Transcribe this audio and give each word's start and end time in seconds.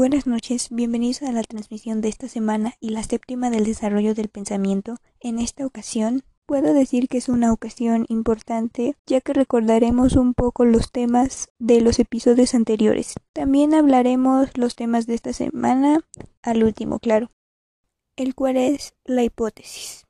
Buenas 0.00 0.26
noches, 0.26 0.68
bienvenidos 0.70 1.20
a 1.20 1.30
la 1.30 1.42
transmisión 1.42 2.00
de 2.00 2.08
esta 2.08 2.26
semana 2.26 2.72
y 2.80 2.88
la 2.88 3.02
séptima 3.02 3.50
del 3.50 3.64
desarrollo 3.64 4.14
del 4.14 4.30
pensamiento. 4.30 4.96
En 5.20 5.38
esta 5.38 5.66
ocasión, 5.66 6.22
puedo 6.46 6.72
decir 6.72 7.06
que 7.06 7.18
es 7.18 7.28
una 7.28 7.52
ocasión 7.52 8.06
importante 8.08 8.96
ya 9.04 9.20
que 9.20 9.34
recordaremos 9.34 10.16
un 10.16 10.32
poco 10.32 10.64
los 10.64 10.90
temas 10.90 11.50
de 11.58 11.82
los 11.82 11.98
episodios 11.98 12.54
anteriores. 12.54 13.12
También 13.34 13.74
hablaremos 13.74 14.56
los 14.56 14.74
temas 14.74 15.06
de 15.06 15.16
esta 15.16 15.34
semana 15.34 16.00
al 16.40 16.64
último, 16.64 16.98
claro, 16.98 17.30
el 18.16 18.34
cual 18.34 18.56
es 18.56 18.94
la 19.04 19.22
hipótesis. 19.22 20.06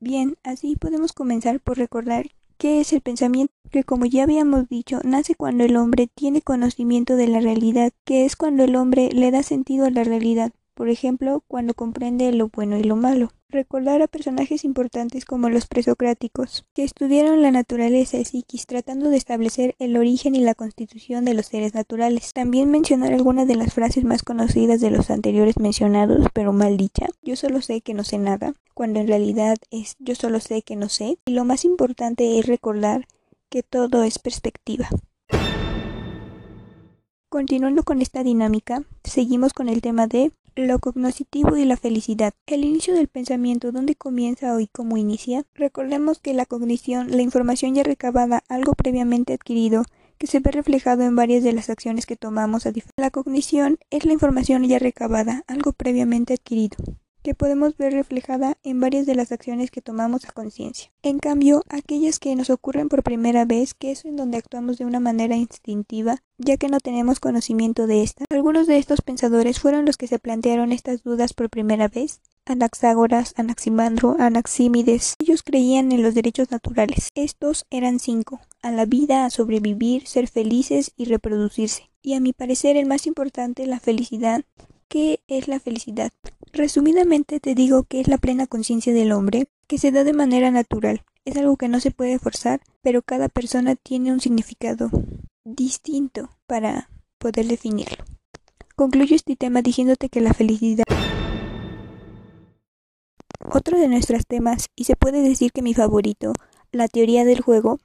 Bien, 0.00 0.38
así 0.44 0.76
podemos 0.76 1.12
comenzar 1.12 1.60
por 1.60 1.76
recordar 1.76 2.30
qué 2.56 2.80
es 2.80 2.94
el 2.94 3.02
pensamiento, 3.02 3.52
que 3.72 3.82
como 3.84 4.04
ya 4.04 4.22
habíamos 4.22 4.68
dicho, 4.68 5.00
nace 5.02 5.34
cuando 5.34 5.64
el 5.64 5.76
hombre 5.76 6.06
tiene 6.06 6.42
conocimiento 6.42 7.16
de 7.16 7.26
la 7.26 7.40
realidad, 7.40 7.92
que 8.04 8.24
es 8.24 8.36
cuando 8.36 8.64
el 8.64 8.76
hombre 8.76 9.08
le 9.12 9.30
da 9.30 9.42
sentido 9.42 9.86
a 9.86 9.90
la 9.90 10.04
realidad, 10.04 10.52
por 10.74 10.88
ejemplo, 10.88 11.42
cuando 11.48 11.74
comprende 11.74 12.32
lo 12.32 12.48
bueno 12.48 12.78
y 12.78 12.82
lo 12.82 12.96
malo. 12.96 13.30
Recordar 13.48 14.00
a 14.00 14.08
personajes 14.08 14.64
importantes 14.64 15.26
como 15.26 15.50
los 15.50 15.66
presocráticos, 15.66 16.64
que 16.74 16.84
estudiaron 16.84 17.42
la 17.42 17.50
naturaleza 17.50 18.16
y 18.16 18.24
psiquis 18.24 18.66
tratando 18.66 19.10
de 19.10 19.18
establecer 19.18 19.74
el 19.78 19.96
origen 19.96 20.34
y 20.34 20.40
la 20.40 20.54
constitución 20.54 21.26
de 21.26 21.34
los 21.34 21.46
seres 21.46 21.74
naturales. 21.74 22.32
También 22.32 22.70
mencionar 22.70 23.12
algunas 23.12 23.46
de 23.46 23.56
las 23.56 23.74
frases 23.74 24.04
más 24.04 24.22
conocidas 24.22 24.80
de 24.80 24.90
los 24.90 25.10
anteriores 25.10 25.58
mencionados, 25.58 26.26
pero 26.32 26.54
mal 26.54 26.78
dicha. 26.78 27.06
Yo 27.22 27.36
solo 27.36 27.60
sé 27.60 27.82
que 27.82 27.92
no 27.92 28.04
sé 28.04 28.16
nada, 28.16 28.54
cuando 28.72 29.00
en 29.00 29.08
realidad 29.08 29.58
es 29.70 29.96
yo 29.98 30.14
solo 30.14 30.40
sé 30.40 30.62
que 30.62 30.76
no 30.76 30.88
sé. 30.88 31.18
Y 31.26 31.32
lo 31.32 31.44
más 31.44 31.66
importante 31.66 32.38
es 32.38 32.46
recordar 32.46 33.06
que 33.52 33.62
todo 33.62 34.02
es 34.02 34.18
perspectiva. 34.18 34.88
Continuando 37.28 37.82
con 37.82 38.00
esta 38.00 38.22
dinámica, 38.22 38.82
seguimos 39.04 39.52
con 39.52 39.68
el 39.68 39.82
tema 39.82 40.06
de 40.06 40.32
lo 40.56 40.78
cognoscitivo 40.78 41.58
y 41.58 41.66
la 41.66 41.76
felicidad. 41.76 42.32
El 42.46 42.64
inicio 42.64 42.94
del 42.94 43.08
pensamiento, 43.08 43.70
¿dónde 43.70 43.94
comienza 43.94 44.58
y 44.58 44.68
cómo 44.68 44.96
inicia? 44.96 45.44
Recordemos 45.54 46.18
que 46.18 46.32
la 46.32 46.46
cognición, 46.46 47.10
la 47.10 47.20
información 47.20 47.74
ya 47.74 47.82
recabada, 47.82 48.42
algo 48.48 48.72
previamente 48.72 49.34
adquirido, 49.34 49.84
que 50.16 50.26
se 50.26 50.40
ve 50.40 50.50
reflejado 50.50 51.02
en 51.02 51.14
varias 51.14 51.44
de 51.44 51.52
las 51.52 51.68
acciones 51.68 52.06
que 52.06 52.16
tomamos 52.16 52.64
a 52.64 52.72
La 52.96 53.10
cognición 53.10 53.78
es 53.90 54.06
la 54.06 54.14
información 54.14 54.64
ya 54.64 54.78
recabada, 54.78 55.44
algo 55.46 55.74
previamente 55.74 56.32
adquirido 56.32 56.78
que 57.22 57.34
podemos 57.34 57.76
ver 57.76 57.92
reflejada 57.92 58.56
en 58.62 58.80
varias 58.80 59.06
de 59.06 59.14
las 59.14 59.32
acciones 59.32 59.70
que 59.70 59.82
tomamos 59.82 60.24
a 60.24 60.32
conciencia. 60.32 60.90
En 61.02 61.18
cambio, 61.18 61.62
aquellas 61.68 62.18
que 62.18 62.34
nos 62.34 62.50
ocurren 62.50 62.88
por 62.88 63.02
primera 63.02 63.44
vez, 63.44 63.74
que 63.74 63.90
es 63.90 64.04
en 64.04 64.16
donde 64.16 64.38
actuamos 64.38 64.78
de 64.78 64.84
una 64.84 65.00
manera 65.00 65.36
instintiva, 65.36 66.22
ya 66.38 66.56
que 66.56 66.68
no 66.68 66.80
tenemos 66.80 67.20
conocimiento 67.20 67.86
de 67.86 68.02
esta. 68.02 68.24
Algunos 68.30 68.66
de 68.66 68.78
estos 68.78 69.00
pensadores 69.00 69.60
fueron 69.60 69.84
los 69.84 69.96
que 69.96 70.06
se 70.06 70.18
plantearon 70.18 70.72
estas 70.72 71.02
dudas 71.02 71.32
por 71.32 71.50
primera 71.50 71.88
vez. 71.88 72.20
Anaxágoras, 72.44 73.34
Anaximandro, 73.36 74.16
Anaxímides. 74.18 75.14
Ellos 75.20 75.42
creían 75.44 75.92
en 75.92 76.02
los 76.02 76.14
derechos 76.14 76.50
naturales. 76.50 77.10
Estos 77.14 77.66
eran 77.70 78.00
cinco. 78.00 78.40
A 78.62 78.72
la 78.72 78.84
vida, 78.84 79.24
a 79.24 79.30
sobrevivir, 79.30 80.06
ser 80.08 80.26
felices 80.28 80.92
y 80.96 81.04
reproducirse. 81.04 81.90
Y 82.02 82.14
a 82.14 82.20
mi 82.20 82.32
parecer 82.32 82.76
el 82.76 82.86
más 82.86 83.06
importante, 83.06 83.66
la 83.66 83.78
felicidad. 83.78 84.44
¿Qué 84.88 85.20
es 85.28 85.46
la 85.46 85.60
felicidad? 85.60 86.12
Resumidamente 86.52 87.40
te 87.40 87.54
digo 87.54 87.84
que 87.84 88.00
es 88.00 88.08
la 88.08 88.18
plena 88.18 88.46
conciencia 88.46 88.92
del 88.92 89.12
hombre, 89.12 89.48
que 89.66 89.78
se 89.78 89.90
da 89.90 90.04
de 90.04 90.12
manera 90.12 90.50
natural. 90.50 91.02
Es 91.24 91.36
algo 91.36 91.56
que 91.56 91.68
no 91.68 91.80
se 91.80 91.92
puede 91.92 92.18
forzar, 92.18 92.60
pero 92.82 93.00
cada 93.00 93.28
persona 93.28 93.74
tiene 93.74 94.12
un 94.12 94.20
significado 94.20 94.90
distinto 95.44 96.28
para 96.46 96.90
poder 97.18 97.46
definirlo. 97.46 98.04
Concluyo 98.76 99.16
este 99.16 99.36
tema 99.36 99.62
diciéndote 99.62 100.08
que 100.08 100.20
la 100.20 100.34
felicidad 100.34 100.84
otro 103.54 103.78
de 103.78 103.88
nuestros 103.88 104.26
temas, 104.26 104.68
y 104.76 104.84
se 104.84 104.96
puede 104.96 105.22
decir 105.22 105.52
que 105.52 105.62
mi 105.62 105.74
favorito, 105.74 106.32
la 106.70 106.88
teoría 106.88 107.24
del 107.24 107.40
juego, 107.40 107.78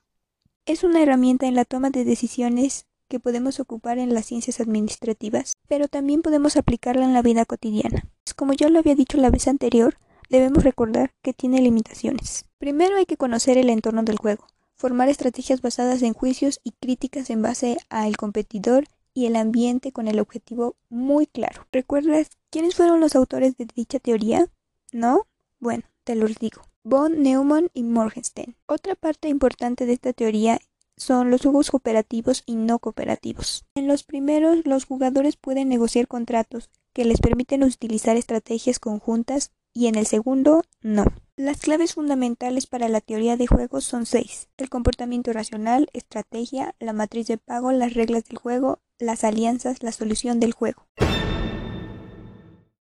es 0.66 0.84
una 0.84 1.02
herramienta 1.02 1.48
en 1.48 1.56
la 1.56 1.66
toma 1.66 1.90
de 1.90 2.06
decisiones 2.06 2.86
que 3.08 3.20
podemos 3.20 3.60
ocupar 3.60 3.98
en 3.98 4.14
las 4.14 4.26
ciencias 4.26 4.60
administrativas, 4.60 5.54
pero 5.68 5.88
también 5.88 6.22
podemos 6.22 6.58
aplicarla 6.58 7.06
en 7.06 7.14
la 7.14 7.22
vida 7.22 7.46
cotidiana. 7.46 8.06
Como 8.36 8.54
ya 8.54 8.70
lo 8.70 8.80
había 8.80 8.96
dicho 8.96 9.18
la 9.18 9.32
vez 9.32 9.48
anterior, 9.48 9.98
debemos 10.30 10.64
recordar 10.64 11.12
que 11.22 11.34
tiene 11.34 11.62
limitaciones. 11.62 12.46
Primero 12.60 12.98
hay 12.98 13.06
que 13.06 13.18
conocer 13.18 13.58
el 13.58 13.70
entorno 13.70 14.04
del 14.04 14.18
juego, 14.18 14.46
formar 14.76 15.10
estrategias 15.10 15.62
basadas 15.62 16.02
en 16.04 16.14
juicios 16.14 16.60
y 16.64 16.72
críticas 16.72 17.30
en 17.30 17.42
base 17.42 17.78
al 17.90 18.16
competidor 18.16 18.86
y 19.14 19.26
el 19.26 19.36
ambiente 19.36 19.92
con 19.92 20.08
el 20.08 20.20
objetivo 20.20 20.76
muy 20.90 21.26
claro. 21.26 21.66
¿Recuerdas 21.72 22.30
quiénes 22.52 22.76
fueron 22.76 23.00
los 23.00 23.16
autores 23.16 23.58
de 23.58 23.66
dicha 23.66 24.00
teoría? 24.00 24.48
¿No? 24.92 25.26
Bueno, 25.60 25.84
te 26.04 26.14
los 26.16 26.38
digo. 26.38 26.62
Von 26.84 27.24
Neumann 27.24 27.70
y 27.74 27.84
Morgenstern. 27.84 28.56
Otra 28.68 28.96
parte 28.96 29.28
importante 29.28 29.86
de 29.86 29.94
esta 29.94 30.14
teoría 30.14 30.60
son 30.98 31.32
los 31.32 31.42
juegos 31.42 31.72
cooperativos 31.72 32.44
y 32.46 32.56
no 32.56 32.80
cooperativos. 32.80 33.66
En 33.76 33.88
los 33.88 34.04
primeros, 34.04 34.66
los 34.66 34.86
jugadores 34.86 35.38
pueden 35.38 35.70
negociar 35.70 36.08
contratos 36.08 36.70
que 36.94 37.06
les 37.06 37.22
permiten 37.22 37.64
utilizar 37.64 38.18
estrategias 38.18 38.80
conjuntas 38.80 39.52
y 39.74 39.88
en 39.88 39.96
el 39.96 40.08
segundo, 40.08 40.64
no. 40.82 41.06
Las 41.36 41.60
claves 41.60 41.94
fundamentales 41.94 42.66
para 42.66 42.90
la 42.90 43.00
teoría 43.00 43.38
de 43.38 43.46
juegos 43.46 43.86
son 43.86 44.08
seis. 44.08 44.50
El 44.58 44.70
comportamiento 44.70 45.32
racional, 45.32 45.88
estrategia, 45.94 46.74
la 46.80 46.94
matriz 46.94 47.28
de 47.28 47.38
pago, 47.38 47.72
las 47.72 47.94
reglas 47.94 48.24
del 48.26 48.40
juego, 48.40 48.80
las 48.98 49.24
alianzas, 49.24 49.84
la 49.84 49.92
solución 49.92 50.40
del 50.40 50.54
juego. 50.54 50.88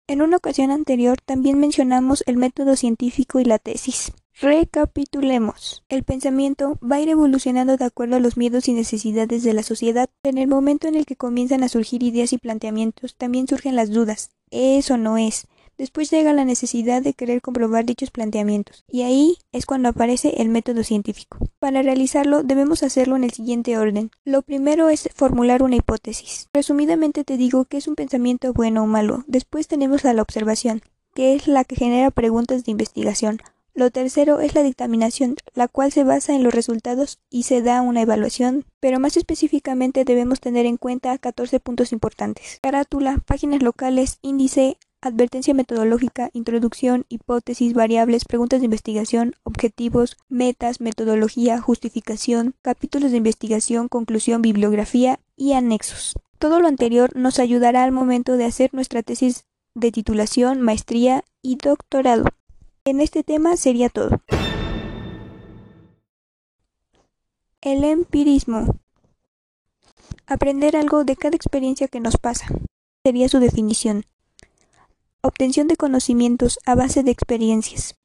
En 0.08 0.22
una 0.22 0.38
ocasión 0.38 0.72
anterior 0.72 1.18
también 1.20 1.60
mencionamos 1.60 2.24
el 2.28 2.38
método 2.38 2.78
científico 2.78 3.42
y 3.42 3.44
la 3.46 3.60
tesis. 3.60 4.14
Recapitulemos. 4.42 5.86
El 5.88 6.04
pensamiento 6.04 6.78
va 6.84 6.98
a 6.98 7.00
ir 7.00 7.08
evolucionando 7.08 7.78
de 7.78 7.86
acuerdo 7.86 8.18
a 8.18 8.20
los 8.20 8.36
miedos 8.36 8.68
y 8.68 8.74
necesidades 8.74 9.44
de 9.44 9.54
la 9.54 9.64
sociedad. 9.64 10.10
En 10.24 10.38
el 10.38 10.50
momento 10.50 10.90
en 10.90 10.96
el 10.96 11.06
que 11.06 11.16
comienzan 11.16 11.64
a 11.64 11.70
surgir 11.70 12.04
ideas 12.04 12.34
y 12.34 12.38
planteamientos, 12.38 13.16
también 13.16 13.48
surgen 13.48 13.78
las 13.78 13.92
dudas. 13.92 14.32
¿Es 14.52 14.92
o 14.92 14.98
no 14.98 15.18
es? 15.18 15.48
Después 15.78 16.12
llega 16.12 16.34
la 16.34 16.44
necesidad 16.44 17.02
de 17.02 17.14
querer 17.14 17.42
comprobar 17.42 17.86
dichos 17.86 18.12
planteamientos, 18.12 18.84
y 18.90 19.04
ahí 19.04 19.38
es 19.54 19.66
cuando 19.66 19.90
aparece 19.90 20.42
el 20.42 20.50
método 20.50 20.84
científico. 20.84 21.38
Para 21.60 21.82
realizarlo 21.82 22.44
debemos 22.44 22.84
hacerlo 22.84 23.16
en 23.16 23.24
el 23.24 23.32
siguiente 23.32 23.78
orden. 23.78 24.12
Lo 24.26 24.42
primero 24.42 24.90
es 24.90 25.10
formular 25.16 25.64
una 25.64 25.78
hipótesis. 25.78 26.50
Resumidamente 26.54 27.24
te 27.24 27.38
digo 27.38 27.66
que 27.66 27.78
es 27.78 27.88
un 27.88 27.96
pensamiento 27.96 28.54
bueno 28.54 28.84
o 28.84 28.88
malo. 28.88 29.24
Después 29.28 29.68
tenemos 29.68 30.04
a 30.04 30.14
la 30.14 30.22
observación, 30.22 30.82
que 31.14 31.36
es 31.36 31.48
la 31.48 31.64
que 31.64 31.76
genera 31.76 32.12
preguntas 32.12 32.66
de 32.66 32.72
investigación. 32.72 33.42
Lo 33.76 33.92
tercero 33.92 34.40
es 34.40 34.56
la 34.56 34.64
dictaminación, 34.64 35.36
la 35.54 35.68
cual 35.68 35.92
se 35.92 36.06
basa 36.06 36.34
en 36.34 36.44
los 36.44 36.54
resultados 36.54 37.20
y 37.30 37.44
se 37.44 37.62
da 37.62 37.82
una 37.82 38.02
evaluación, 38.02 38.64
pero 38.80 39.02
más 39.02 39.18
específicamente 39.18 40.06
debemos 40.06 40.40
tener 40.40 40.66
en 40.66 40.78
cuenta 40.78 41.18
14 41.18 41.60
puntos 41.60 41.92
importantes. 41.92 42.60
Carátula, 42.62 43.22
páginas 43.26 43.62
locales, 43.62 44.20
índice, 44.22 44.78
advertencia 45.02 45.54
metodológica, 45.54 46.30
introducción, 46.32 47.06
hipótesis, 47.10 47.74
variables, 47.74 48.24
preguntas 48.24 48.62
de 48.62 48.66
investigación, 48.66 49.36
objetivos, 49.44 50.16
metas, 50.30 50.80
metodología, 50.80 51.60
justificación, 51.60 52.56
capítulos 52.62 53.12
de 53.12 53.18
investigación, 53.18 53.90
conclusión, 53.90 54.42
bibliografía 54.42 55.20
y 55.36 55.52
anexos. 55.52 56.16
Todo 56.40 56.62
lo 56.62 56.70
anterior 56.70 57.14
nos 57.18 57.40
ayudará 57.40 57.84
al 57.84 57.92
momento 57.92 58.38
de 58.38 58.46
hacer 58.46 58.74
nuestra 58.74 59.04
tesis 59.04 59.44
de 59.74 59.92
titulación, 59.92 60.62
maestría 60.62 61.26
y 61.42 61.58
doctorado. 61.58 62.24
En 62.88 63.02
este 63.02 63.24
tema 63.24 63.58
sería 63.58 63.90
todo. 63.90 64.22
El 67.62 67.84
empirismo. 67.84 68.78
Aprender 70.28 70.78
algo 70.78 71.04
de 71.04 71.16
cada 71.16 71.36
experiencia 71.36 71.88
que 71.88 72.00
nos 72.00 72.18
pasa. 72.18 72.46
Sería 73.04 73.28
su 73.28 73.40
definición. 73.40 74.06
Obtención 75.22 75.68
de 75.68 75.78
conocimientos 75.78 76.60
a 76.68 76.76
base 76.76 77.02
de 77.02 77.10
experiencias. 77.10 77.96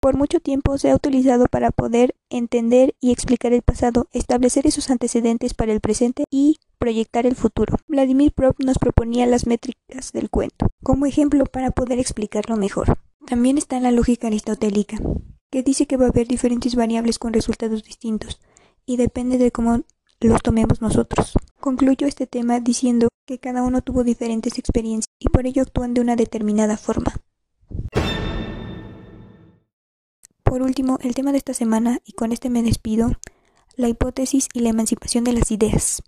Por 0.00 0.16
mucho 0.16 0.40
tiempo 0.40 0.78
se 0.78 0.90
ha 0.90 0.96
utilizado 0.96 1.46
para 1.46 1.70
poder 1.70 2.16
entender 2.28 2.96
y 3.00 3.12
explicar 3.12 3.52
el 3.52 3.62
pasado, 3.62 4.08
establecer 4.10 4.66
esos 4.66 4.90
antecedentes 4.90 5.54
para 5.54 5.72
el 5.72 5.80
presente 5.80 6.24
y 6.28 6.58
proyectar 6.78 7.24
el 7.24 7.36
futuro. 7.36 7.76
Vladimir 7.86 8.32
Prop 8.32 8.58
nos 8.58 8.78
proponía 8.78 9.26
las 9.26 9.46
métricas 9.46 10.10
del 10.10 10.28
cuento 10.28 10.66
como 10.82 11.06
ejemplo 11.06 11.46
para 11.46 11.70
poder 11.70 12.00
explicarlo 12.00 12.56
mejor. 12.56 12.98
También 13.26 13.58
está 13.58 13.80
la 13.80 13.92
lógica 13.92 14.26
aristotélica, 14.26 14.98
que 15.50 15.62
dice 15.62 15.86
que 15.86 15.96
va 15.96 16.06
a 16.06 16.08
haber 16.08 16.26
diferentes 16.26 16.74
variables 16.74 17.18
con 17.18 17.32
resultados 17.32 17.84
distintos, 17.84 18.40
y 18.84 18.96
depende 18.96 19.38
de 19.38 19.50
cómo 19.50 19.82
los 20.20 20.42
tomemos 20.42 20.80
nosotros. 20.80 21.32
Concluyo 21.60 22.06
este 22.06 22.26
tema 22.26 22.60
diciendo 22.60 23.08
que 23.26 23.38
cada 23.38 23.62
uno 23.62 23.82
tuvo 23.82 24.04
diferentes 24.04 24.58
experiencias 24.58 25.06
y 25.18 25.28
por 25.28 25.46
ello 25.46 25.62
actúan 25.62 25.94
de 25.94 26.00
una 26.00 26.16
determinada 26.16 26.76
forma. 26.76 27.14
Por 30.42 30.62
último, 30.62 30.98
el 31.02 31.14
tema 31.14 31.32
de 31.32 31.38
esta 31.38 31.54
semana, 31.54 32.00
y 32.04 32.12
con 32.12 32.32
este 32.32 32.50
me 32.50 32.62
despido, 32.62 33.12
la 33.76 33.88
hipótesis 33.88 34.48
y 34.52 34.60
la 34.60 34.68
emancipación 34.68 35.24
de 35.24 35.32
las 35.32 35.50
ideas. 35.50 36.02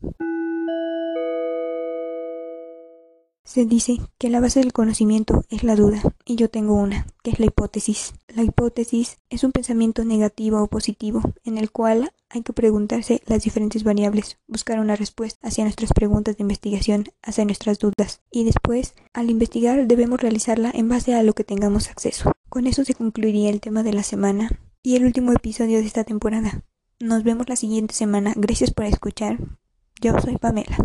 Se 3.55 3.67
dice 3.67 4.01
que 4.19 4.31
la 4.31 4.41
base 4.41 4.59
del 4.59 4.73
conocimiento 4.73 5.45
es 5.49 5.63
la 5.63 5.77
duda, 5.77 6.03
y 6.25 6.35
yo 6.35 6.51
tengo 6.51 6.75
una, 6.75 7.07
que 7.23 7.31
es 7.31 7.39
la 7.39 7.47
hipótesis. 7.47 8.13
La 8.27 8.43
hipótesis 8.43 9.19
es 9.31 9.45
un 9.45 9.53
pensamiento 9.53 10.05
negativo 10.05 10.61
o 10.61 10.67
positivo, 10.67 11.23
en 11.45 11.57
el 11.57 11.71
cual 11.71 12.11
hay 12.29 12.43
que 12.43 12.53
preguntarse 12.53 13.23
las 13.27 13.45
diferentes 13.45 13.85
variables, 13.85 14.39
buscar 14.49 14.81
una 14.81 14.97
respuesta 14.97 15.47
hacia 15.47 15.63
nuestras 15.63 15.93
preguntas 15.93 16.37
de 16.37 16.43
investigación, 16.43 17.05
hacia 17.23 17.45
nuestras 17.45 17.79
dudas, 17.79 18.23
y 18.33 18.43
después, 18.43 18.97
al 19.13 19.31
investigar, 19.31 19.87
debemos 19.87 20.21
realizarla 20.21 20.73
en 20.75 20.89
base 20.89 21.15
a 21.15 21.23
lo 21.23 21.35
que 21.35 21.45
tengamos 21.45 21.91
acceso. 21.91 22.33
Con 22.49 22.67
eso 22.67 22.85
se 22.85 22.95
concluiría 22.95 23.51
el 23.51 23.61
tema 23.61 23.85
de 23.85 23.93
la 23.93 24.03
semana 24.03 24.51
y 24.83 24.97
el 24.97 25.05
último 25.05 25.31
episodio 25.31 25.79
de 25.79 25.87
esta 25.87 26.03
temporada. 26.03 26.65
Nos 26.99 27.23
vemos 27.23 27.49
la 27.49 27.55
siguiente 27.55 27.95
semana. 27.95 28.33
Gracias 28.35 28.73
por 28.73 28.87
escuchar. 28.87 29.39
Yo 30.01 30.19
soy 30.19 30.39
Pamela. 30.39 30.77